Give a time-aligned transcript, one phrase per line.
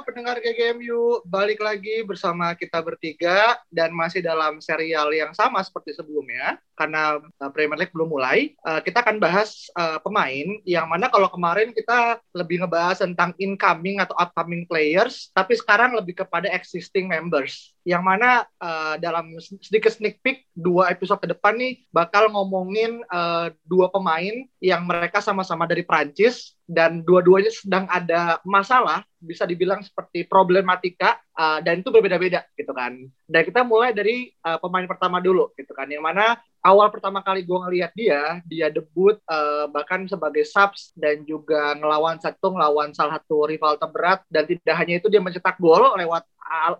[0.00, 6.56] Pendengar GGMU, balik lagi bersama kita bertiga dan masih dalam serial yang sama seperti sebelumnya
[6.80, 8.56] karena uh, Premier League belum mulai.
[8.64, 14.00] Uh, kita akan bahas uh, pemain yang mana kalau kemarin kita lebih ngebahas tentang incoming
[14.00, 17.76] atau upcoming players, tapi sekarang lebih kepada existing members.
[17.82, 23.48] Yang mana uh, dalam sedikit sneak peek dua episode ke depan nih bakal ngomongin uh,
[23.64, 30.28] dua pemain yang mereka sama-sama dari Prancis dan dua-duanya sedang ada masalah bisa dibilang seperti
[30.28, 32.96] problematika uh, dan itu berbeda-beda gitu kan.
[33.26, 37.44] Dan kita mulai dari uh, pemain pertama dulu gitu kan, yang mana awal pertama kali
[37.44, 43.20] gue ngelihat dia, dia debut uh, bahkan sebagai subs dan juga ngelawan satu ngelawan salah
[43.20, 44.24] satu rival terberat.
[44.28, 46.24] Dan tidak hanya itu dia mencetak gol lewat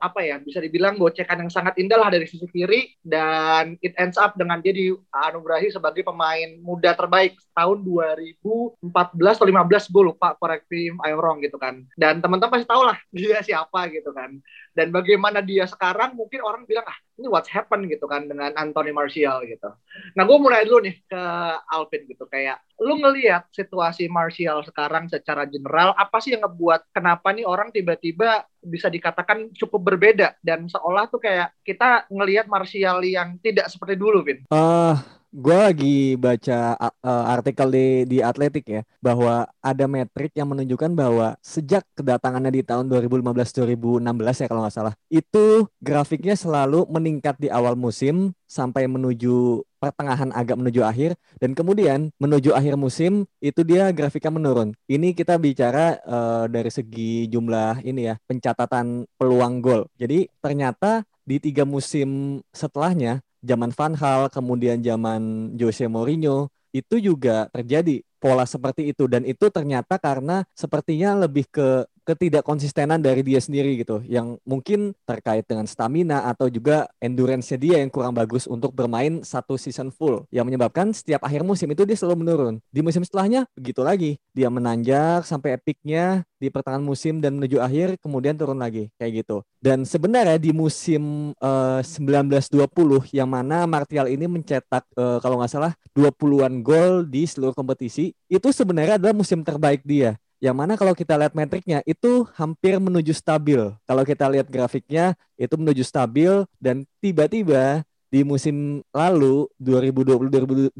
[0.03, 2.98] apa ya bisa dibilang gocekan yang sangat indah lah dari sisi kiri.
[3.01, 8.83] Dan it ends up dengan dia dianugerahi sebagai pemain muda terbaik tahun 2014
[9.15, 11.87] atau 15 gue lupa correct me I'm wrong gitu kan.
[11.95, 14.40] Dan teman-teman pasti tahu lah dia siapa gitu kan
[14.75, 18.95] dan bagaimana dia sekarang mungkin orang bilang ah ini what's happen gitu kan dengan Anthony
[18.97, 19.69] Martial gitu.
[20.17, 21.23] Nah gue mulai dulu nih ke
[21.69, 27.29] Alvin gitu kayak lu ngelihat situasi Martial sekarang secara general apa sih yang ngebuat kenapa
[27.37, 33.37] nih orang tiba-tiba bisa dikatakan cukup berbeda dan seolah tuh kayak kita ngelihat Martial yang
[33.45, 34.45] tidak seperti dulu, Vin.
[34.49, 34.97] Uh,
[35.31, 41.38] gue lagi baca uh, artikel di di Atletik ya bahwa ada metrik yang menunjukkan bahwa
[41.38, 47.78] sejak kedatangannya di tahun 2015-2016 ya kalau nggak salah itu grafiknya selalu meningkat di awal
[47.78, 54.34] musim sampai menuju pertengahan agak menuju akhir dan kemudian menuju akhir musim itu dia grafiknya
[54.34, 54.75] menurun.
[54.91, 59.87] Ini kita bicara uh, dari segi jumlah ini ya pencatatan peluang gol.
[59.94, 67.51] Jadi ternyata di tiga musim setelahnya zaman Van Hal, kemudian zaman Jose Mourinho, itu juga
[67.51, 69.09] terjadi pola seperti itu.
[69.11, 75.47] Dan itu ternyata karena sepertinya lebih ke ketidakkonsistenan dari dia sendiri gitu yang mungkin terkait
[75.47, 80.43] dengan stamina atau juga endurance-nya dia yang kurang bagus untuk bermain satu season full yang
[80.43, 82.54] menyebabkan setiap akhir musim itu dia selalu menurun.
[82.75, 84.19] Di musim setelahnya begitu lagi.
[84.34, 89.47] Dia menanjak sampai epiknya di pertengahan musim dan menuju akhir kemudian turun lagi kayak gitu.
[89.60, 95.53] Dan sebenarnya di musim uh, eh, 1920 yang mana Martial ini mencetak uh, kalau nggak
[95.53, 100.97] salah 20-an gol di seluruh kompetisi, itu sebenarnya adalah musim terbaik dia yang mana kalau
[100.97, 103.61] kita lihat metriknya itu hampir menuju stabil.
[103.84, 110.75] Kalau kita lihat grafiknya itu menuju stabil dan tiba-tiba di musim lalu 2020-2021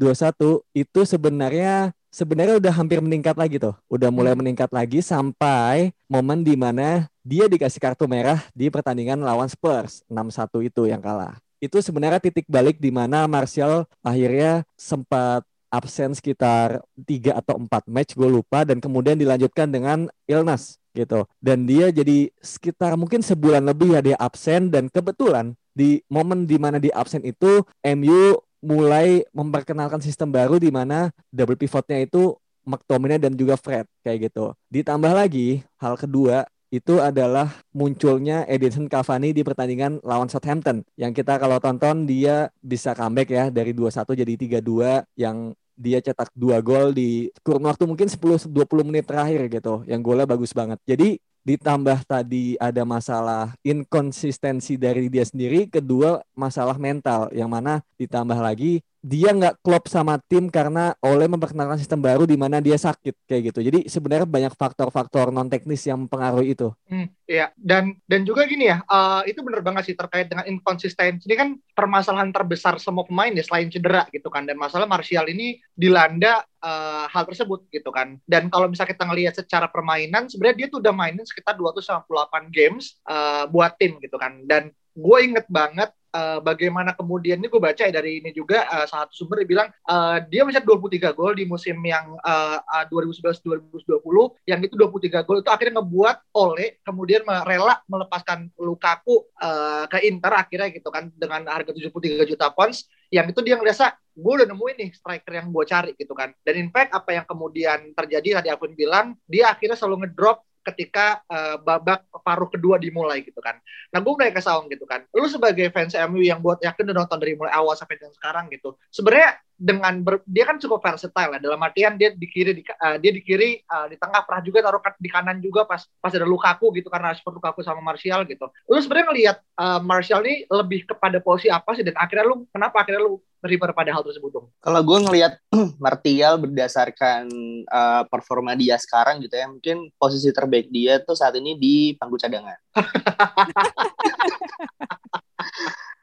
[0.75, 3.77] itu sebenarnya sebenarnya udah hampir meningkat lagi tuh.
[3.87, 4.41] Udah mulai hmm.
[4.43, 10.67] meningkat lagi sampai momen di mana dia dikasih kartu merah di pertandingan lawan Spurs 6-1
[10.67, 11.39] itu yang kalah.
[11.61, 18.13] Itu sebenarnya titik balik di mana Martial akhirnya sempat absen sekitar tiga atau empat match
[18.13, 23.95] gue lupa dan kemudian dilanjutkan dengan illness gitu dan dia jadi sekitar mungkin sebulan lebih
[23.95, 27.63] ya dia absen dan kebetulan di momen di mana di absen itu
[27.95, 34.29] MU mulai memperkenalkan sistem baru di mana double pivotnya itu McTominay dan juga Fred kayak
[34.29, 34.53] gitu.
[34.69, 41.35] Ditambah lagi hal kedua itu adalah munculnya Edinson Cavani di pertandingan lawan Southampton yang kita
[41.35, 44.33] kalau tonton dia bisa comeback ya dari 2-1 jadi
[44.63, 49.81] 3-2 yang dia cetak dua gol di kurun waktu mungkin 10-20 menit terakhir gitu.
[49.87, 50.77] Yang golnya bagus banget.
[50.85, 57.33] Jadi ditambah tadi ada masalah inkonsistensi dari dia sendiri kedua masalah mental.
[57.33, 62.37] Yang mana ditambah lagi dia nggak klop sama tim karena oleh memperkenalkan sistem baru di
[62.37, 63.59] mana dia sakit kayak gitu.
[63.65, 66.69] Jadi sebenarnya banyak faktor-faktor non teknis yang mempengaruhi itu.
[66.85, 71.25] Hmm, iya, dan dan juga gini ya, uh, itu benar banget sih terkait dengan inkonsistensi.
[71.25, 74.45] Ini kan permasalahan terbesar semua pemain ya selain cedera gitu kan.
[74.45, 78.21] Dan masalah Martial ini dilanda uh, hal tersebut gitu kan.
[78.29, 82.05] Dan kalau misalnya kita ngelihat secara permainan, sebenarnya dia tuh udah mainin sekitar 298
[82.53, 84.45] games uh, buat tim gitu kan.
[84.45, 88.85] Dan gue inget banget uh, bagaimana kemudian ini gue baca ya dari ini juga uh,
[88.87, 94.59] satu sumber bilang uh, dia mencetak 23 gol di musim yang uh, uh, 2011-2020 yang
[94.61, 100.69] itu 23 gol itu akhirnya ngebuat Ole kemudian rela melepaskan Lukaku uh, ke Inter akhirnya
[100.71, 104.91] gitu kan dengan harga 73 juta pounds yang itu dia ngerasa gue udah nemuin nih
[104.95, 106.31] striker yang gue cari gitu kan.
[106.43, 111.25] Dan in fact apa yang kemudian terjadi tadi Alvin bilang dia akhirnya selalu ngedrop ketika
[111.25, 113.57] uh, babak paruh kedua dimulai gitu kan.
[113.89, 115.05] Nah gue mulai ke Saung gitu kan.
[115.13, 118.49] Lu sebagai fans MU yang buat yakin udah nonton dari mulai awal sampai dengan sekarang
[118.53, 118.77] gitu.
[118.93, 122.97] Sebenarnya dengan ber, dia kan cukup versatile ya dalam artian dia di kiri di, uh,
[122.97, 126.25] dia di kiri uh, di tengah pernah juga taruh di kanan juga pas pas ada
[126.25, 128.49] Lukaku gitu karena seperti Lukaku sama Martial gitu.
[128.65, 132.81] Lu sebenarnya ngelihat uh, Martial ini lebih kepada posisi apa sih dan akhirnya lu kenapa
[132.81, 134.47] akhirnya lu refer pada hal tersebut dong?
[134.57, 135.37] Kalau gue ngelihat
[135.85, 137.29] Martial berdasarkan
[137.69, 142.17] uh, performa dia sekarang gitu ya, mungkin posisi terbaik dia tuh saat ini di pangku
[142.17, 142.57] cadangan.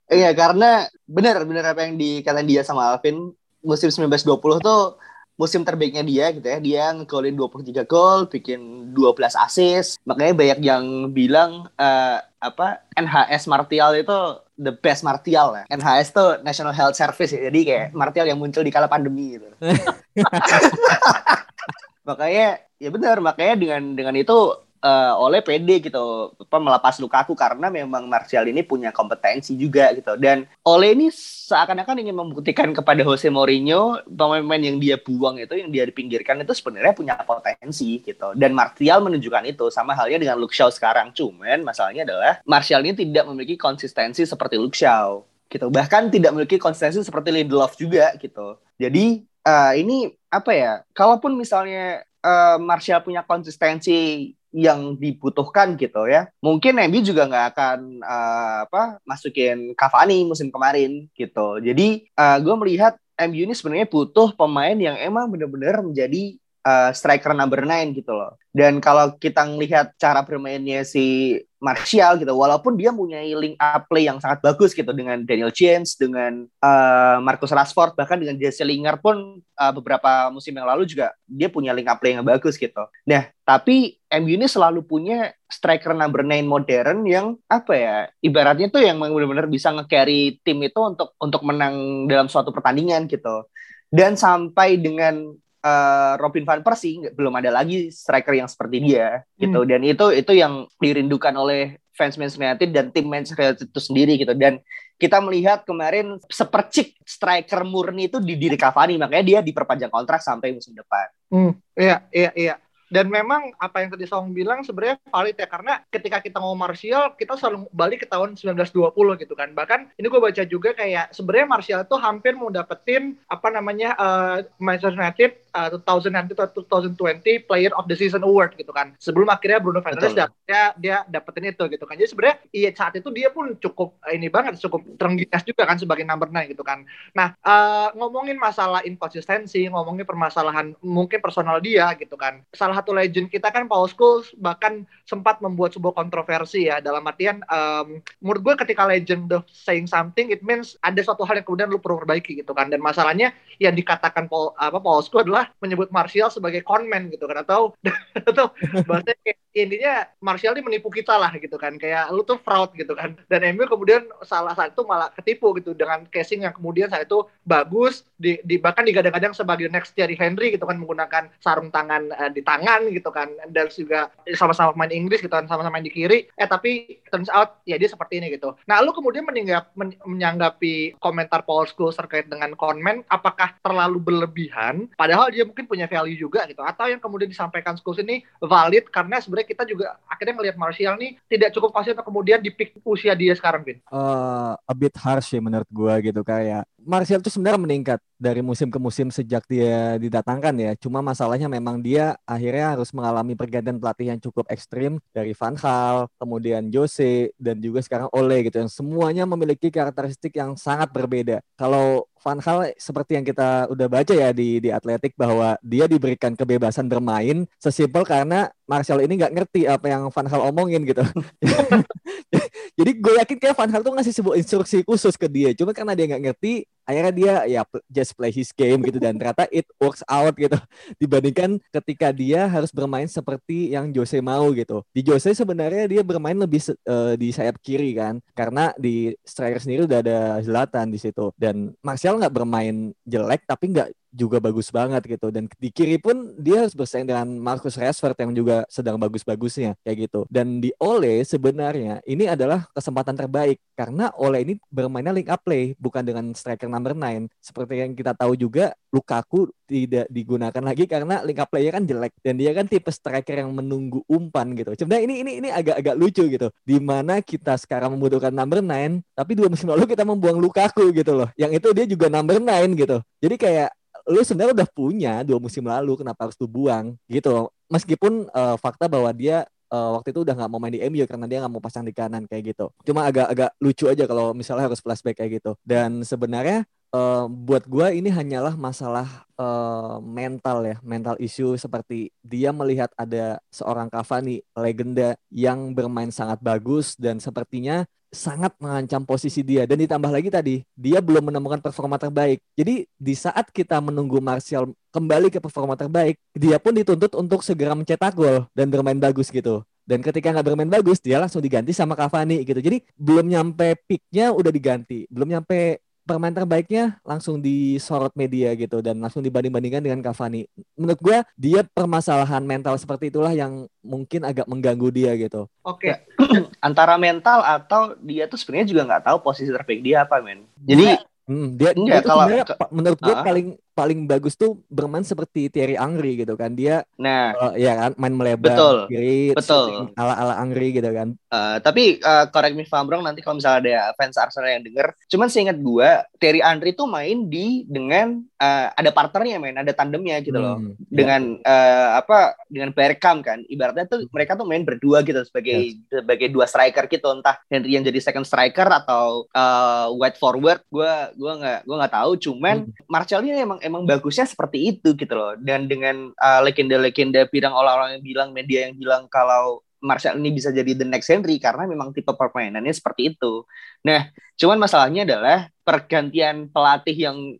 [0.09, 3.29] Iya, karena benar benar apa yang dikatakan dia sama Alvin,
[3.63, 4.99] musim 1920 tuh
[5.39, 6.59] musim terbaiknya dia gitu ya.
[6.59, 10.03] Dia ngegolin 23 gol, bikin 12 assist.
[10.03, 10.85] Makanya banyak yang
[11.15, 14.19] bilang uh, apa NHS Martial itu
[14.59, 15.65] the best Martial ya.
[15.71, 17.47] NHS tuh National Health Service ya.
[17.49, 19.47] Jadi kayak Martial yang muncul di kala pandemi gitu.
[22.09, 27.71] makanya ya benar, makanya dengan dengan itu uh, oleh PD gitu apa melepas Lukaku karena
[27.71, 30.15] memang Martial ini punya kompetensi juga gitu.
[30.19, 35.71] Dan oleh ini seakan-akan ingin membuktikan kepada Jose Mourinho pemain-pemain yang dia buang itu yang
[35.71, 38.35] dia dipinggirkan itu sebenarnya punya potensi gitu.
[38.39, 41.11] Dan Martial menunjukkan itu sama halnya dengan Luke Shaw sekarang.
[41.15, 45.73] Cuman masalahnya adalah Martial ini tidak memiliki konsistensi seperti Luke Shaw gitu.
[45.73, 48.61] Bahkan tidak memiliki konsistensi seperti Lindelof juga gitu.
[48.79, 56.29] Jadi uh, ini apa ya kalaupun misalnya uh, Martial punya konsistensi yang dibutuhkan gitu ya.
[56.41, 61.61] Mungkin MU juga nggak akan uh, apa masukin Cavani musim kemarin gitu.
[61.61, 67.33] Jadi uh, gue melihat MU ini sebenarnya butuh pemain yang emang benar-benar menjadi uh, striker
[67.35, 68.37] number 9 gitu loh.
[68.55, 74.07] Dan kalau kita ngelihat cara bermainnya si Martial gitu, walaupun dia punya link up play
[74.07, 79.03] yang sangat bagus gitu dengan Daniel James, dengan uh, Marcus Rashford, bahkan dengan Jesse Lingard
[79.03, 82.87] pun uh, beberapa musim yang lalu juga dia punya link up play yang bagus gitu.
[83.07, 88.81] Nah, tapi MU ini selalu punya striker number 9 modern yang apa ya, ibaratnya tuh
[88.81, 93.45] yang benar-benar bisa nge-carry tim itu untuk untuk menang dalam suatu pertandingan gitu.
[93.89, 95.33] Dan sampai dengan
[95.65, 99.69] uh, Robin van Persie belum ada lagi striker yang seperti dia gitu hmm.
[99.69, 104.15] dan itu itu yang dirindukan oleh fans Manchester United dan tim Manchester United itu sendiri
[104.21, 104.63] gitu dan
[104.99, 110.51] kita melihat kemarin sepercik striker murni itu di diri Cavani makanya dia diperpanjang kontrak sampai
[110.51, 111.07] musim depan.
[111.31, 112.55] Hmm, iya iya iya
[112.89, 117.13] dan memang apa yang tadi Song bilang sebenarnya valid ya karena ketika kita ngomong Martial
[117.17, 119.53] kita selalu balik ke tahun 1920 gitu kan.
[119.53, 124.37] Bahkan ini gue baca juga kayak sebenarnya Martial itu hampir mau dapetin apa namanya uh,
[124.57, 128.97] Manchester United uh, 2019 atau 2020 Player of the Season Award gitu kan.
[128.99, 130.17] Sebelum akhirnya Bruno Fernandes
[130.49, 131.95] dia dia dapetin itu gitu kan.
[131.95, 135.77] Jadi sebenarnya iya saat itu dia pun cukup uh, ini banget cukup terengginas juga kan
[135.79, 136.83] sebagai number 9 gitu kan.
[137.15, 142.43] Nah uh, ngomongin masalah inkonsistensi ngomongin permasalahan mungkin personal dia gitu kan.
[142.57, 147.41] Salah satu legend kita kan Paul Scholes bahkan sempat membuat sebuah kontroversi ya dalam artian
[147.49, 151.69] um, menurut gue ketika legend of saying something it means ada suatu hal yang kemudian
[151.71, 152.73] lu perlu perbaiki gitu kan.
[152.73, 153.31] Dan masalahnya
[153.63, 157.75] yang dikatakan Paul apa Paul Scholes adalah menyebut Martial sebagai conman gitu kan atau
[158.31, 158.51] atau
[158.87, 161.75] bahasanya kayak intinya Martial ini menipu kita lah gitu kan.
[161.81, 163.19] Kayak lu tuh fraud gitu kan.
[163.27, 168.07] Dan Emil kemudian salah satu malah ketipu gitu dengan casing yang kemudian saya itu bagus
[168.21, 172.45] di, di bahkan digadang-gadang sebagai next Thierry Henry gitu kan menggunakan sarung tangan uh, di
[172.45, 173.31] tangan gitu kan.
[173.51, 176.29] Dan juga sama-sama main Inggris gitu kan sama-sama main di kiri.
[176.37, 178.55] Eh tapi turns out ya dia seperti ini gitu.
[178.69, 184.89] Nah lu kemudian menyanggap, men menyanggapi komentar Paul Scholes terkait dengan komen apakah terlalu berlebihan?
[184.95, 186.61] Padahal dia mungkin punya value juga gitu.
[186.61, 191.17] Atau yang kemudian disampaikan Scholes ini valid karena sebenarnya kita juga akhirnya melihat Martial nih
[191.25, 193.81] tidak cukup pasti untuk kemudian di pick usia dia sekarang Vin.
[193.89, 198.69] Uh, a bit harsh ya menurut gua gitu kayak Martial itu sebenarnya meningkat dari musim
[198.69, 200.73] ke musim sejak dia didatangkan ya.
[200.77, 206.11] Cuma masalahnya memang dia akhirnya harus mengalami pergantian pelatih yang cukup ekstrim dari Van Gaal,
[206.19, 211.41] kemudian Jose dan juga sekarang Ole gitu yang semuanya memiliki karakteristik yang sangat berbeda.
[211.55, 216.35] Kalau Van Gaal seperti yang kita udah baca ya di di Atletik bahwa dia diberikan
[216.35, 221.01] kebebasan bermain sesimpel karena Martial ini nggak ngerti apa yang Van Gaal omongin gitu.
[222.79, 225.51] Jadi gue yakin kayak Van Gaal tuh ngasih sebuah instruksi khusus ke dia.
[225.55, 228.97] Cuma karena dia nggak ngerti, akhirnya dia ya just play his game gitu.
[228.97, 230.57] Dan ternyata it works out gitu.
[231.03, 234.81] Dibandingkan ketika dia harus bermain seperti yang Jose mau gitu.
[234.97, 238.25] Di Jose sebenarnya dia bermain lebih uh, di sayap kiri kan.
[238.33, 241.29] Karena di striker sendiri udah ada Zlatan di situ.
[241.37, 245.29] Dan Martial nggak bermain jelek tapi nggak juga bagus banget gitu.
[245.29, 250.09] Dan di kiri pun dia harus bersaing dengan Marcus Rashford yang juga sedang bagus-bagusnya kayak
[250.09, 250.21] gitu.
[250.33, 253.61] Dan di Ole sebenarnya ini adalah kesempatan terbaik.
[253.77, 258.15] Karena Ole ini bermainnya link up play bukan dengan striker number 9 seperti yang kita
[258.15, 262.65] tahu juga Lukaku tidak digunakan lagi karena link up play kan jelek dan dia kan
[262.65, 264.73] tipe striker yang menunggu umpan gitu.
[264.73, 266.49] Sebenarnya ini ini ini agak-agak lucu gitu.
[266.65, 271.13] Di mana kita sekarang membutuhkan number 9 tapi dua musim lalu kita membuang Lukaku gitu
[271.19, 271.29] loh.
[271.37, 272.97] Yang itu dia juga number 9 gitu.
[273.21, 273.71] Jadi kayak
[274.09, 278.89] lu sebenarnya udah punya dua musim lalu kenapa harus lu buang gitu meskipun uh, fakta
[278.89, 281.63] bahwa dia uh, waktu itu udah nggak mau main di MU karena dia nggak mau
[281.63, 282.73] pasang di kanan kayak gitu.
[282.85, 285.53] Cuma agak-agak lucu aja kalau misalnya harus flashback kayak gitu.
[285.65, 292.55] Dan sebenarnya uh, buat gue ini hanyalah masalah uh, mental ya, mental issue seperti dia
[292.55, 299.69] melihat ada seorang Cavani legenda yang bermain sangat bagus dan sepertinya sangat mengancam posisi dia
[299.69, 302.41] dan ditambah lagi tadi dia belum menemukan performa terbaik.
[302.57, 307.77] Jadi di saat kita menunggu Martial kembali ke performa terbaik, dia pun dituntut untuk segera
[307.77, 309.61] mencetak gol dan bermain bagus gitu.
[309.89, 312.61] Dan ketika nggak bermain bagus, dia langsung diganti sama Cavani gitu.
[312.61, 318.97] Jadi belum nyampe peaknya udah diganti, belum nyampe permain terbaiknya langsung disorot media gitu dan
[318.97, 320.49] langsung dibanding-bandingkan dengan Cavani.
[320.73, 325.45] Menurut gue dia permasalahan mental seperti itulah yang mungkin agak mengganggu dia gitu.
[325.61, 325.95] Oke, okay.
[326.65, 330.49] antara mental atau dia tuh sebenarnya juga nggak tahu posisi terbaik dia apa men.
[330.65, 330.97] Jadi
[331.29, 332.25] Hmm, dia, Enggak, dia kalau,
[332.73, 333.47] menurut gue uh, paling
[333.79, 336.59] paling bagus tuh bermain seperti Thierry Angri gitu kan.
[336.59, 337.31] Dia nah.
[337.39, 338.77] uh, ya kan main melebar betul.
[338.91, 339.95] kiri betul.
[339.95, 341.15] ala ala Angri gitu kan.
[341.31, 344.67] Uh, tapi uh, correct me if I'm wrong nanti kalau misalnya ada fans Arsenal yang
[344.67, 349.71] denger cuman seingat gue Thierry Angri tuh main di dengan uh, ada partnernya main ada
[349.71, 350.59] tandemnya gitu loh.
[350.59, 350.99] Hmm, ya.
[351.05, 351.47] dengan ya.
[351.47, 353.39] uh, apa dengan Bergkamp kan.
[353.47, 356.03] Ibaratnya tuh mereka tuh main berdua gitu sebagai yes.
[356.03, 357.15] sebagai dua striker gitu.
[357.15, 361.95] Entah Henry yang jadi second striker atau uh, wide forward gue gue nggak gue nggak
[361.95, 362.11] tahu.
[362.19, 362.91] Cuman hmm.
[362.91, 368.01] Martial ini emang emang bagusnya seperti itu gitu loh dan dengan uh, legenda-legenda bidang orang-orang
[368.01, 371.95] yang bilang media yang bilang kalau Martial ini bisa jadi the next Henry karena memang
[371.95, 373.47] tipe permainannya seperti itu.
[373.87, 377.39] Nah, cuman masalahnya adalah pergantian pelatih yang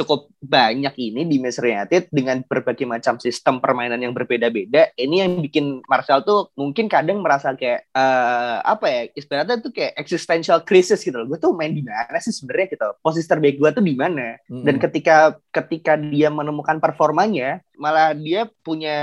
[0.00, 4.90] cukup banyak ini di Manchester United dengan berbagai macam sistem permainan yang berbeda-beda.
[4.96, 9.92] Ini yang bikin Martial tuh mungkin kadang merasa kayak uh, apa ya istilahnya tuh kayak
[10.00, 11.28] existential crisis gitu loh.
[11.28, 12.88] Gue tuh main di mana sih sebenarnya gitu.
[13.04, 14.40] Posisi terbaik gue tuh di mana?
[14.48, 14.64] Mm-hmm.
[14.64, 15.16] Dan ketika
[15.52, 18.98] ketika dia menemukan performanya, malah dia punya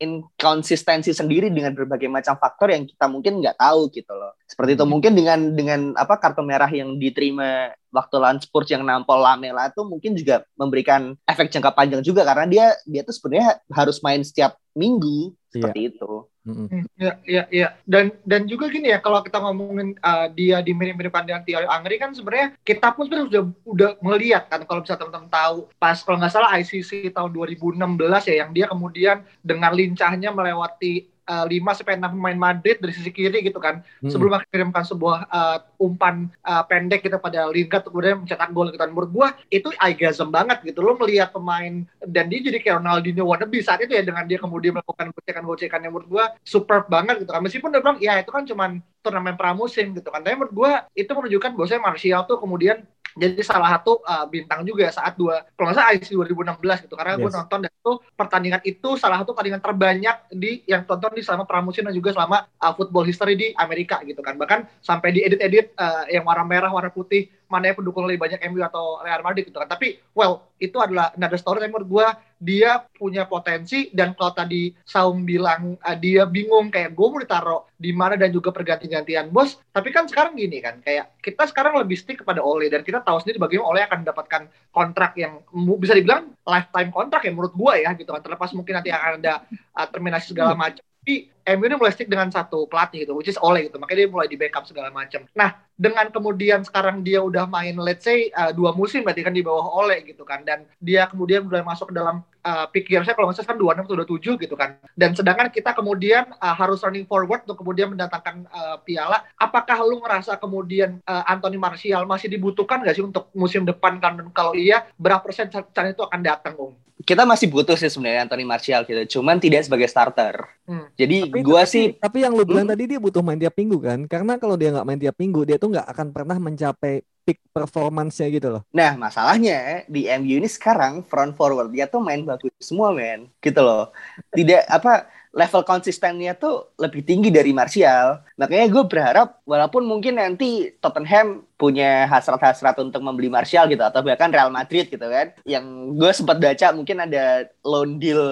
[0.00, 4.32] inkonsistensi sendiri dengan berbagai macam faktor yang kita mungkin nggak tahu gitu loh.
[4.48, 4.88] Seperti itu mm-hmm.
[4.88, 9.84] mungkin dengan dengan apa kartu merah yang diterima waktu lawan Spurs yang nampol Lamela itu
[9.84, 14.56] mungkin juga memberikan efek jangka panjang juga karena dia dia tuh sebenarnya harus main setiap
[14.72, 15.90] minggu seperti iya.
[15.92, 16.12] itu.
[16.46, 16.82] Mm-hmm.
[16.94, 17.68] Ya, ya, ya.
[17.82, 21.98] Dan dan juga gini ya, kalau kita ngomongin uh, dia di mirip-mirip dengan Thierry Angri
[21.98, 26.22] kan sebenarnya kita pun sebenarnya sudah udah melihat kan kalau bisa teman-teman tahu pas kalau
[26.22, 31.76] nggak salah ICC tahun 2016 ya yang dia kemudian dengan lincahnya melewati uh, eh, 5
[31.76, 33.82] sampai 6 pemain Madrid dari sisi kiri gitu kan.
[34.00, 34.10] Hmm.
[34.10, 38.80] Sebelum mengirimkan sebuah uh, umpan uh, pendek kita gitu pada Lingard kemudian mencetak gol gitu
[38.80, 38.90] kan.
[38.90, 40.80] Menurut gua itu orgasm banget gitu.
[40.80, 44.78] Lo melihat pemain dan dia jadi kayak Ronaldinho wannabe saat itu ya dengan dia kemudian
[44.78, 47.42] melakukan gocekan-gocekan yang menurut gua superb banget gitu kan.
[47.42, 48.70] Meskipun dia bilang ya itu kan cuman
[49.02, 50.22] turnamen pramusim gitu kan.
[50.22, 54.92] Tapi menurut gua itu menunjukkan bahwasanya Martial tuh kemudian jadi salah satu uh, bintang juga
[54.92, 56.94] saat dua kalau nggak salah IC 2016 gitu.
[57.00, 57.20] Karena yes.
[57.24, 61.48] gue nonton dan itu pertandingan itu salah satu pertandingan terbanyak di yang tonton di selama
[61.48, 64.36] pramusim dan juga selama uh, football history di Amerika gitu kan.
[64.36, 68.40] Bahkan sampai di edit-edit uh, yang warna merah warna putih mana yang pendukung lebih banyak
[68.50, 69.70] MU atau Real Madrid gitu kan.
[69.70, 74.74] Tapi well itu adalah another story yang menurut gue dia punya potensi dan kalau tadi
[74.84, 79.56] Saung bilang uh, dia bingung kayak gue mau ditaruh di mana dan juga perganti-gantian bos.
[79.72, 83.22] Tapi kan sekarang gini kan kayak kita sekarang lebih stick kepada Ole dan kita tahu
[83.22, 84.42] sendiri bagaimana Ole akan mendapatkan
[84.74, 85.40] kontrak yang
[85.80, 88.20] bisa dibilang lifetime kontrak ya menurut gue ya gitu kan.
[88.20, 90.60] Terlepas mungkin nanti akan ada uh, terminasi segala hmm.
[90.60, 93.78] macam tapi MU ini mulai stick dengan satu pelatih gitu, which is Ole gitu.
[93.78, 95.22] Makanya dia mulai di backup segala macam.
[95.30, 99.46] Nah, dengan kemudian sekarang dia udah main let's say uh, dua musim berarti kan di
[99.46, 100.42] bawah Ole gitu kan.
[100.42, 103.96] Dan dia kemudian mulai masuk ke dalam uh, saya kalau nggak salah kan 26 atau
[104.38, 104.70] 27 gitu kan.
[104.98, 109.22] Dan sedangkan kita kemudian uh, harus running forward untuk kemudian mendatangkan uh, piala.
[109.38, 114.18] Apakah lu ngerasa kemudian uh, Anthony Martial masih dibutuhkan nggak sih untuk musim depan kan?
[114.18, 116.86] Dan kalau iya, berapa persen cara itu akan datang, Om?
[117.06, 120.48] kita masih butuh sih sebenarnya Anthony Martial gitu, cuman tidak sebagai starter.
[120.66, 120.90] Hmm.
[120.98, 122.72] Jadi tapi, gua sih tapi yang lu bilang hmm?
[122.72, 125.56] tadi dia butuh main tiap minggu kan karena kalau dia nggak main tiap minggu dia
[125.60, 128.62] tuh nggak akan pernah mencapai peak performance-nya gitu loh.
[128.70, 133.26] Nah, masalahnya di MU ini sekarang front forward dia tuh main bagus semua, men.
[133.42, 133.90] Gitu loh.
[134.30, 138.22] Tidak apa level konsistennya tuh lebih tinggi dari Martial.
[138.38, 144.30] Makanya gue berharap walaupun mungkin nanti Tottenham punya hasrat-hasrat untuk membeli Martial gitu atau bahkan
[144.30, 145.34] Real Madrid gitu kan.
[145.42, 145.66] Yang
[145.98, 148.22] gue sempat baca mungkin ada loan deal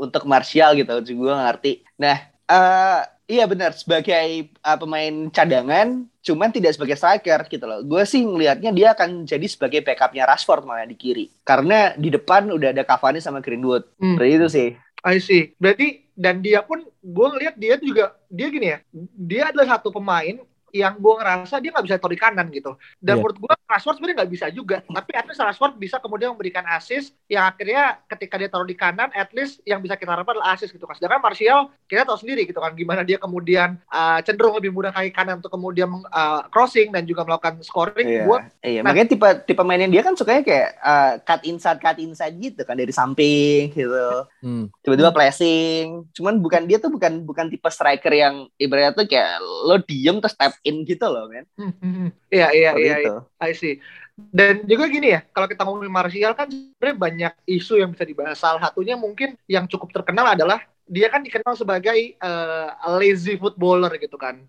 [0.00, 1.84] untuk Martial gitu, gue ngerti.
[2.00, 7.80] Nah, uh, iya benar sebagai uh, pemain cadangan cuman tidak sebagai striker gitu loh.
[7.86, 11.30] Gue sih ngelihatnya dia akan jadi sebagai backupnya Rashford malah di kiri.
[11.46, 13.86] Karena di depan udah ada Cavani sama Greenwood.
[13.96, 14.18] Hmm.
[14.18, 14.68] Seperti itu sih.
[15.00, 15.56] I see.
[15.56, 18.78] Berarti dan dia pun gue ngeliat dia juga dia gini ya.
[19.16, 20.36] Dia adalah satu pemain
[20.70, 22.74] yang gue ngerasa dia nggak bisa taruh di kanan gitu.
[22.98, 23.22] Dan yeah.
[23.22, 24.76] menurut gue Rashford sebenarnya nggak bisa juga.
[24.98, 29.10] Tapi at least Rashford bisa kemudian memberikan assist yang akhirnya ketika dia taruh di kanan,
[29.14, 30.98] at least yang bisa kita harapkan adalah assist gitu kan.
[30.98, 35.10] Sedangkan Martial kita tahu sendiri gitu kan gimana dia kemudian uh, cenderung lebih mudah kaki
[35.10, 38.06] kanan untuk kemudian uh, crossing dan juga melakukan scoring.
[38.06, 38.80] Iya, buat, iya.
[38.80, 42.62] Nah, makanya tipe tipe mainnya dia kan sukanya kayak uh, cut inside cut inside gitu
[42.62, 44.26] kan dari samping gitu.
[44.42, 44.70] Hmm.
[44.82, 46.10] Tiba-tiba placing.
[46.14, 50.36] Cuman bukan dia tuh bukan bukan tipe striker yang ibaratnya tuh kayak lo diem terus
[50.36, 51.46] tap in gitu loh men.
[51.56, 52.10] Hmm, hmm, hmm.
[52.28, 53.16] iya iya iya iya.
[53.40, 53.80] I see.
[54.16, 58.36] Dan juga gini ya kalau kita ngomongin Martial kan sebenarnya banyak isu yang bisa dibahas.
[58.36, 64.18] Salah satunya mungkin yang cukup terkenal adalah dia kan dikenal sebagai uh, lazy footballer gitu
[64.20, 64.42] kan.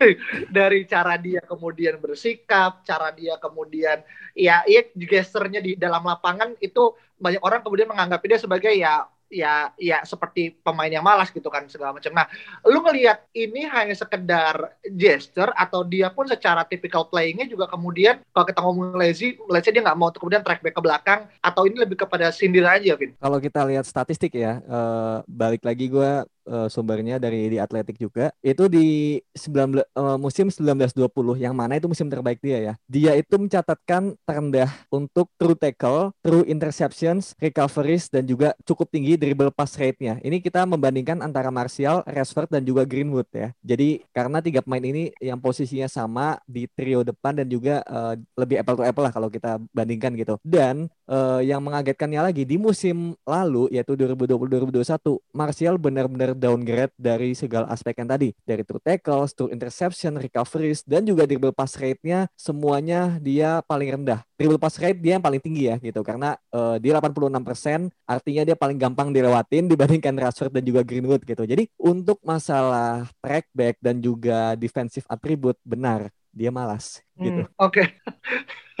[0.56, 4.00] Dari cara dia kemudian bersikap cara dia kemudian
[4.32, 9.72] ya iya gesternya di dalam lapangan itu banyak orang kemudian menganggap dia sebagai ya ya
[9.80, 12.12] ya seperti pemain yang malas gitu kan segala macam.
[12.12, 12.28] Nah,
[12.68, 18.46] lu ngelihat ini hanya sekedar gesture atau dia pun secara typical playingnya juga kemudian kalau
[18.46, 21.96] kita ngomong lazy, say dia nggak mau kemudian track back ke belakang atau ini lebih
[22.04, 23.16] kepada sindir aja, Vin?
[23.16, 28.34] Kalau kita lihat statistik ya, uh, balik lagi gue uh, sumbernya dari di Atletik juga.
[28.42, 32.74] Itu di 19 uh, musim 1920 yang mana itu musim terbaik dia ya.
[32.90, 39.54] Dia itu mencatatkan terendah untuk true tackle, true interceptions, recoveries dan juga cukup tinggi dribble
[39.54, 40.18] pass rate-nya.
[40.20, 43.54] Ini kita membandingkan antara Martial, Rashford dan juga Greenwood ya.
[43.62, 48.60] Jadi karena tiga pemain ini yang posisinya sama di trio depan dan juga uh, lebih
[48.60, 50.36] apple to apple lah kalau kita bandingkan gitu.
[50.42, 57.68] Dan uh, yang mengagetkannya lagi di musim lalu yaitu 2020-2021 Martial benar-benar downgrade dari segala
[57.70, 63.16] aspek yang tadi dari true tackles, true interception, recoveries dan juga dribble pass rate-nya semuanya
[63.20, 64.20] dia paling rendah.
[64.36, 68.56] Dribble pass rate dia yang paling tinggi ya gitu karena uh, dia 86% artinya dia
[68.58, 71.44] paling gampang dilewatin dibandingkan Rashford dan juga Greenwood gitu.
[71.46, 77.44] Jadi untuk masalah track back dan juga defensive attribute benar dia malas gitu.
[77.44, 77.84] Hmm, Oke.
[77.84, 77.86] Okay.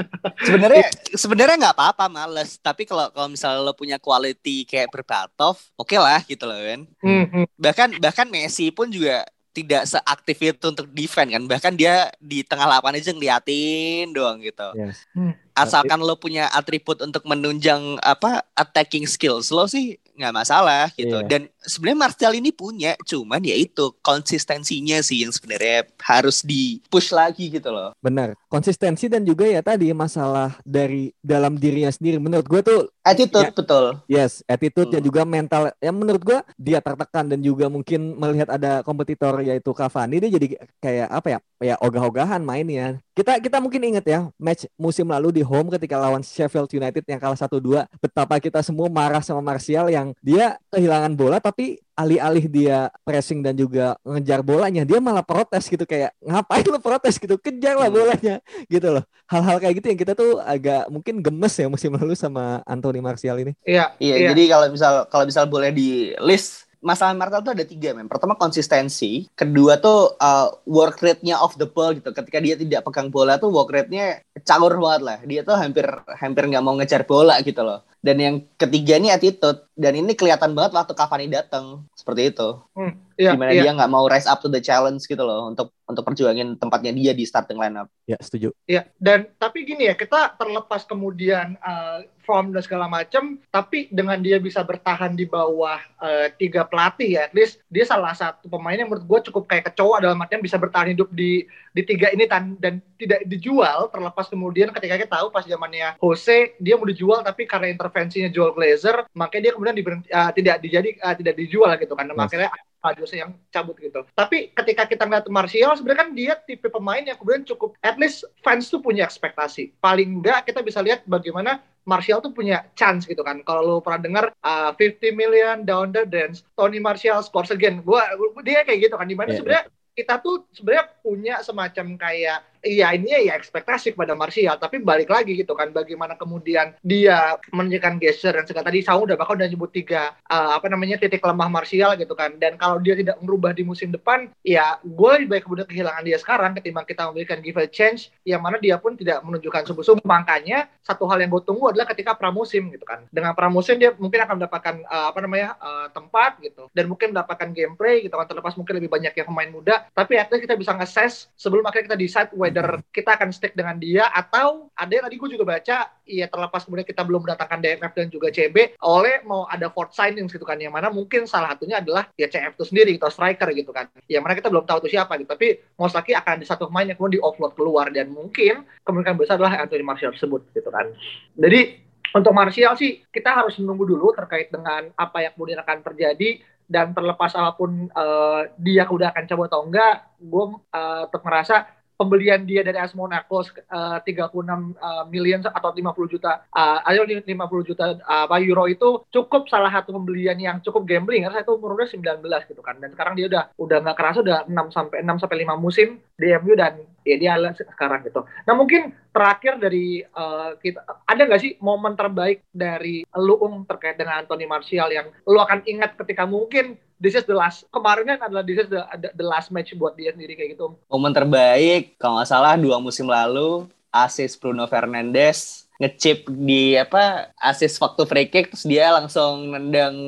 [0.48, 5.92] sebenarnya sebenarnya nggak apa-apa males tapi kalau kalau misalnya lo punya quality kayak Berbatov oke
[5.92, 7.46] okay lah gitu loh kan hmm, hmm.
[7.60, 12.64] bahkan bahkan Messi pun juga tidak seaktif itu untuk defend kan bahkan dia di tengah
[12.64, 15.04] lapangan aja ngeliatin doang gitu yes.
[15.12, 15.36] hmm.
[15.52, 21.18] asalkan lo punya atribut untuk menunjang apa attacking skills lo sih nggak masalah gitu.
[21.24, 21.28] Yeah.
[21.28, 27.12] Dan sebenarnya Martial ini punya, cuman ya itu konsistensinya sih yang sebenarnya harus di push
[27.12, 27.96] lagi gitu loh.
[28.00, 32.20] Benar, konsistensi dan juga ya tadi masalah dari dalam dirinya sendiri.
[32.20, 33.84] Menurut gue tuh attitude ya, betul.
[34.06, 34.94] Yes, attitude hmm.
[34.98, 35.62] dan juga mental.
[35.82, 40.46] Yang menurut gue dia tertekan dan juga mungkin melihat ada kompetitor yaitu Cavani dia jadi
[40.78, 41.38] kayak apa ya?
[41.62, 42.98] Ya ogah-ogahan mainnya.
[43.12, 47.20] Kita kita mungkin inget ya match musim lalu di home ketika lawan Sheffield United yang
[47.20, 52.88] kalah 1-2 betapa kita semua marah sama Martial yang dia kehilangan bola tapi alih-alih dia
[53.04, 57.76] pressing dan juga ngejar bolanya dia malah protes gitu kayak ngapain lo protes gitu kejar
[57.76, 57.98] lah hmm.
[58.00, 58.34] bolanya
[58.66, 62.64] gitu loh hal-hal kayak gitu yang kita tuh agak mungkin gemes ya musim lalu sama
[62.64, 64.28] Anthony Martial ini iya iya, iya.
[64.32, 68.10] jadi kalau misal kalau misal boleh di list masalah Martial tuh ada tiga men.
[68.10, 72.10] Pertama konsistensi, kedua tuh uh, work rate-nya off the ball gitu.
[72.10, 75.18] Ketika dia tidak pegang bola tuh work rate-nya caur banget lah.
[75.22, 75.86] Dia tuh hampir
[76.18, 77.86] hampir nggak mau ngejar bola gitu loh.
[78.02, 82.60] Dan yang ketiga ini attitude dan ini kelihatan banget waktu Cavani datang seperti itu.
[82.76, 83.62] Hmm, iya, Di mana iya.
[83.64, 87.12] dia nggak mau rise up to the challenge gitu loh untuk untuk perjuangin tempatnya dia
[87.16, 87.88] di starting lineup.
[88.04, 88.52] Ya setuju.
[88.68, 94.22] Ya dan tapi gini ya kita terlepas kemudian uh, form dan segala macam, tapi dengan
[94.22, 98.78] dia bisa bertahan di bawah uh, tiga pelatih ya, at least dia salah satu pemain
[98.78, 102.28] yang menurut gue cukup kayak kecoa dalam artian bisa bertahan hidup di di tiga ini
[102.28, 107.24] tan dan tidak dijual terlepas kemudian ketika kita tahu pas zamannya Jose dia mau dijual
[107.24, 111.72] tapi karena intervensinya Joel Glazer makanya dia kemudian diberhenti, uh, tidak dijadi uh, tidak dijual
[111.80, 112.16] gitu kan yes.
[112.16, 112.50] makanya
[112.98, 114.02] Jose yang cabut gitu.
[114.10, 118.26] Tapi ketika kita ngeliat Martial sebenarnya kan dia tipe pemain yang kemudian cukup at least
[118.42, 119.78] fans tuh punya ekspektasi.
[119.78, 123.46] Paling enggak kita bisa lihat bagaimana Martial tuh punya chance gitu kan.
[123.46, 127.86] Kalau lu pernah dengar uh, 50 million down the dance, Tony Martial scores again.
[127.86, 129.06] Gua, gua dia kayak gitu kan.
[129.06, 133.92] Di mana yeah, sebenarnya yeah kita tuh sebenarnya punya semacam kayak iya ini ya ekspektasi
[133.92, 138.70] kepada Martial tapi balik lagi gitu kan bagaimana kemudian dia menunjukkan geser dan segala.
[138.70, 142.38] Tadi Saung udah bakal udah nyebut tiga uh, apa namanya titik lemah Martial gitu kan.
[142.38, 146.18] Dan kalau dia tidak merubah di musim depan ya gue lebih baik kemudian kehilangan dia
[146.22, 150.06] sekarang ketimbang kita memberikan give a change yang mana dia pun tidak menunjukkan sungguh-sungguh.
[150.06, 153.04] Makanya satu hal yang gue tunggu adalah ketika pramusim gitu kan.
[153.10, 156.70] Dengan pramusim dia mungkin akan mendapatkan uh, apa namanya uh, tempat gitu.
[156.70, 159.74] Dan mungkin mendapatkan gameplay gitu kan terlepas mungkin lebih banyak yang pemain muda.
[159.90, 160.92] Tapi at kita bisa nge
[161.36, 165.30] sebelum akhirnya kita decide whether kita akan stick dengan dia atau ada yang tadi gue
[165.32, 169.72] juga baca ya terlepas kemudian kita belum mendatangkan DMF dan juga CB oleh mau ada
[169.72, 173.08] fourth signing gitu kan yang mana mungkin salah satunya adalah ya CF itu sendiri atau
[173.08, 173.88] striker gitu kan.
[174.04, 176.84] Yang mana kita belum tahu itu siapa gitu tapi most likely akan ada satu pemain
[176.84, 180.92] yang kemudian di offload keluar dan mungkin kemungkinan besar adalah Anthony Martial tersebut gitu kan.
[181.40, 181.80] Jadi
[182.12, 186.96] untuk Martial sih kita harus menunggu dulu terkait dengan apa yang kemudian akan terjadi dan
[186.96, 191.56] terlepas apa pun uh, dia udah akan coba atau enggak, gue uh, tetap merasa
[191.96, 197.28] pembelian dia dari AS Monaco uh, 36 uh, million atau 50 juta uh, ayo 50
[197.68, 202.50] juta uh, euro itu cukup salah satu pembelian yang cukup gambling karena itu umurnya 19
[202.50, 205.56] gitu kan dan sekarang dia udah udah nggak kerasa udah 6 sampai 6 sampai 5
[205.62, 208.22] musim di MU dan ya dia sekarang gitu.
[208.46, 214.22] Nah mungkin terakhir dari uh, kita ada nggak sih momen terbaik dari Luung terkait dengan
[214.22, 218.46] Anthony Martial yang lu akan ingat ketika mungkin this is the last kemarin kan adalah
[218.46, 218.78] this is the,
[219.18, 220.78] the last match buat dia sendiri kayak gitu.
[220.86, 227.74] Momen terbaik kalau nggak salah dua musim lalu asis Bruno Fernandes ngechip di apa asis
[227.82, 229.98] waktu free kick terus dia langsung nendang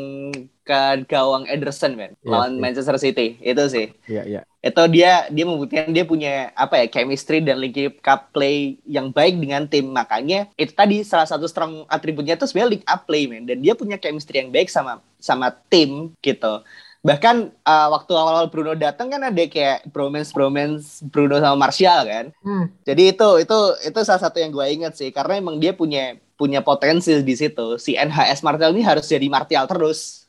[0.65, 2.63] ke gawang Ederson men yeah, lawan yeah.
[2.63, 3.91] Manchester City itu sih.
[4.07, 4.41] Iya yeah, iya.
[4.41, 4.71] Yeah.
[4.71, 7.77] Itu dia dia membuktikan dia punya apa ya chemistry dan link
[8.07, 12.81] up play yang baik dengan tim makanya itu tadi salah satu strong atributnya itu sebenarnya
[12.81, 16.65] link up play men dan dia punya chemistry yang baik sama sama tim gitu
[17.05, 22.27] bahkan uh, waktu awal-awal Bruno datang kan ada kayak bromance bromance Bruno sama Martial kan.
[22.41, 22.73] Hmm.
[22.81, 25.13] jadi itu itu itu salah satu yang gue inget sih.
[25.13, 27.77] Karena emang dia punya punya potensi di situ.
[27.77, 30.24] Si NHS Martial ini harus jadi Martial terus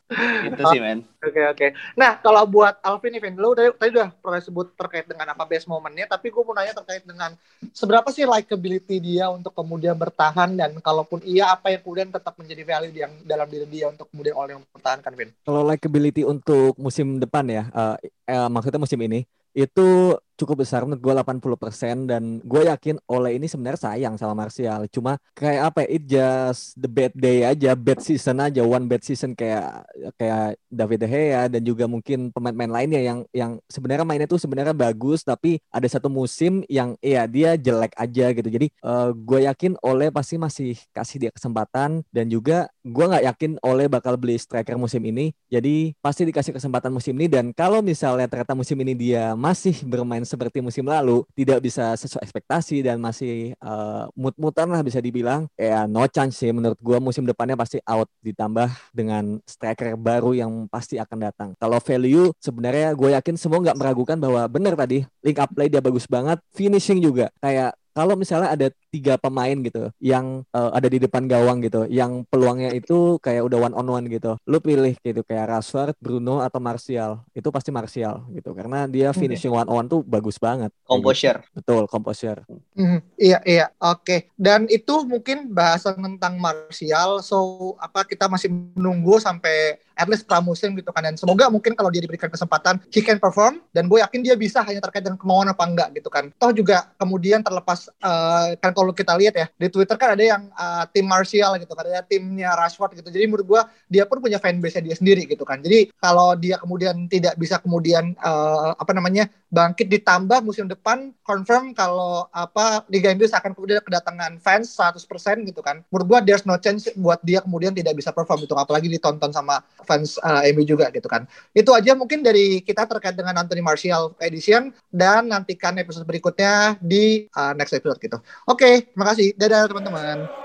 [0.45, 1.69] itu sih men oke okay, oke okay.
[1.97, 5.43] nah kalau buat Alvin nih Vin lu tadi, tadi udah pernah sebut terkait dengan apa
[5.49, 7.33] best momennya tapi gue mau nanya terkait dengan
[7.73, 12.61] seberapa sih likability dia untuk kemudian bertahan dan kalaupun iya apa yang kemudian tetap menjadi
[12.61, 17.17] value yang dalam diri dia untuk kemudian oleh yang mempertahankan Vin kalau likability untuk musim
[17.17, 22.61] depan ya uh, eh, maksudnya musim ini itu cukup besar menurut gue 80% dan gue
[22.67, 24.87] yakin Ole ini sebenarnya sayang sama Martial.
[24.91, 29.01] Cuma kayak apa ya it just the bad day aja bad season aja one bad
[29.01, 29.87] season kayak
[30.19, 34.75] kayak David De Gea dan juga mungkin pemain-pemain lainnya yang yang sebenarnya mainnya tuh sebenarnya
[34.75, 38.49] bagus tapi ada satu musim yang iya dia jelek aja gitu.
[38.51, 43.25] Jadi uh, eh, gue yakin Ole pasti masih kasih dia kesempatan dan juga gue nggak
[43.31, 45.31] yakin Ole bakal beli striker musim ini.
[45.47, 50.24] Jadi pasti dikasih kesempatan musim ini dan kalau misalnya ternyata musim ini dia masih bermain
[50.25, 55.47] seperti musim lalu tidak bisa sesuai ekspektasi dan masih uh, mut-mutan lah bisa dibilang.
[55.55, 60.51] Ya no chance sih menurut gue musim depannya pasti out ditambah dengan striker baru yang
[60.67, 61.49] pasti akan datang.
[61.61, 65.79] Kalau value sebenarnya gue yakin semua nggak meragukan bahwa benar tadi link up play dia
[65.79, 67.29] bagus banget finishing juga.
[67.39, 72.27] Kayak kalau misalnya ada tiga pemain gitu yang uh, ada di depan gawang gitu yang
[72.27, 76.59] peluangnya itu kayak udah one on one gitu lu pilih gitu kayak Rashford, Bruno atau
[76.59, 78.51] Martial itu pasti Martial gitu.
[78.51, 80.73] Karena dia finishing one on one tuh bagus banget.
[80.83, 81.39] Composure.
[81.45, 81.53] Gitu.
[81.61, 82.41] betul composure.
[82.75, 83.65] Mm, iya iya.
[83.79, 84.01] Oke.
[84.01, 84.19] Okay.
[84.35, 87.21] dan itu mungkin bahasan tentang Martial.
[87.21, 91.07] So apa kita masih menunggu sampai at least pramusim gitu kan.
[91.07, 94.59] Dan semoga mungkin kalau dia diberikan kesempatan he can perform dan gue yakin dia bisa
[94.65, 96.29] hanya terkait dengan kemauan apa enggak gitu kan.
[96.35, 100.49] Toh juga kemudian terlepas uh, kan kalau kita lihat ya di Twitter kan ada yang
[100.53, 103.09] uh, tim Martial gitu kan ada timnya Rashford gitu.
[103.11, 105.61] Jadi menurut gue dia pun punya fanbase dia sendiri gitu kan.
[105.61, 111.71] Jadi kalau dia kemudian tidak bisa kemudian uh, apa namanya bangkit ditambah musim depan confirm
[111.71, 115.05] kalau apa Liga Inggris akan kemudian kedatangan fans 100%
[115.47, 115.85] gitu kan.
[115.93, 118.57] Menurut gua there's no chance buat dia kemudian tidak bisa perform gitu.
[118.57, 121.27] Apalagi ditonton sama fans uh, MU juga gitu kan.
[121.51, 124.73] Itu aja mungkin dari kita terkait dengan Anthony Martial edition.
[124.89, 128.17] Dan nantikan episode berikutnya di uh, next episode gitu.
[128.49, 129.27] Oke, okay, terima kasih.
[129.37, 130.44] Dadah teman-teman.